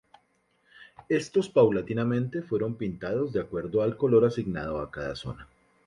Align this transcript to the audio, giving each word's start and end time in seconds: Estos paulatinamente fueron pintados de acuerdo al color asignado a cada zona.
Estos 1.09 1.47
paulatinamente 1.47 2.41
fueron 2.41 2.75
pintados 2.75 3.33
de 3.33 3.41
acuerdo 3.41 3.83
al 3.83 3.97
color 3.97 4.25
asignado 4.25 4.79
a 4.81 4.89
cada 4.89 5.15
zona. 5.15 5.47